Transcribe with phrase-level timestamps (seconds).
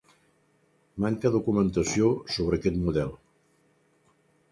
[1.03, 2.07] Manca documentació
[2.37, 3.13] sobre aquest model.